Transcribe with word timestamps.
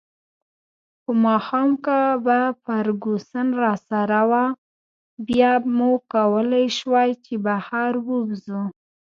خو 1.01 1.11
ماښام 1.25 1.69
که 1.85 1.99
به 2.25 2.39
فرګوسن 2.63 3.47
راسره 3.63 4.21
وه، 4.29 4.43
بیا 5.27 5.51
مو 5.75 5.89
کولای 6.13 6.65
شوای 6.77 7.09
چې 7.25 7.33
بهر 7.45 7.91
ووځو. 8.07 8.61